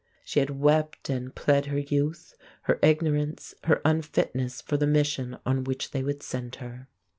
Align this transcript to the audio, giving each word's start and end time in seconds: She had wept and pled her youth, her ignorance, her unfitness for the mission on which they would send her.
She 0.25 0.39
had 0.39 0.49
wept 0.59 1.11
and 1.11 1.35
pled 1.35 1.67
her 1.67 1.77
youth, 1.77 2.33
her 2.63 2.79
ignorance, 2.81 3.53
her 3.65 3.81
unfitness 3.85 4.59
for 4.59 4.75
the 4.75 4.87
mission 4.87 5.37
on 5.45 5.63
which 5.63 5.91
they 5.91 6.01
would 6.01 6.23
send 6.23 6.55
her. 6.55 6.87